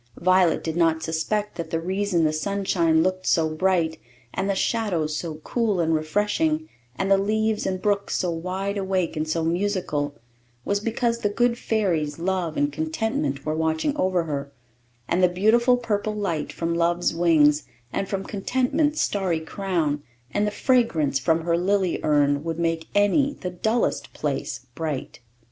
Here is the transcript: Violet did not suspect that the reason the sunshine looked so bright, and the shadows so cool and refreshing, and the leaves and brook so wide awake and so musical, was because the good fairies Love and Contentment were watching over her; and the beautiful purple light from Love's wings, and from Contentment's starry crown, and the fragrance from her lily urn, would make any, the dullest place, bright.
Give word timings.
Violet 0.17 0.63
did 0.63 0.75
not 0.75 1.03
suspect 1.03 1.57
that 1.57 1.69
the 1.69 1.79
reason 1.79 2.23
the 2.23 2.33
sunshine 2.33 3.03
looked 3.03 3.27
so 3.27 3.47
bright, 3.47 3.99
and 4.33 4.49
the 4.49 4.55
shadows 4.55 5.15
so 5.15 5.35
cool 5.43 5.79
and 5.79 5.93
refreshing, 5.93 6.67
and 6.95 7.11
the 7.11 7.19
leaves 7.19 7.67
and 7.67 7.79
brook 7.83 8.09
so 8.09 8.31
wide 8.31 8.79
awake 8.79 9.15
and 9.15 9.29
so 9.29 9.43
musical, 9.43 10.15
was 10.65 10.79
because 10.79 11.19
the 11.19 11.29
good 11.29 11.55
fairies 11.55 12.17
Love 12.17 12.57
and 12.57 12.73
Contentment 12.73 13.45
were 13.45 13.53
watching 13.53 13.95
over 13.95 14.23
her; 14.23 14.51
and 15.07 15.21
the 15.21 15.29
beautiful 15.29 15.77
purple 15.77 16.15
light 16.15 16.51
from 16.51 16.73
Love's 16.73 17.13
wings, 17.13 17.65
and 17.93 18.09
from 18.09 18.23
Contentment's 18.23 18.99
starry 19.01 19.39
crown, 19.39 20.01
and 20.31 20.47
the 20.47 20.49
fragrance 20.49 21.19
from 21.19 21.41
her 21.41 21.55
lily 21.55 21.99
urn, 22.01 22.43
would 22.43 22.57
make 22.57 22.87
any, 22.95 23.35
the 23.35 23.51
dullest 23.51 24.11
place, 24.13 24.65
bright. 24.73 25.19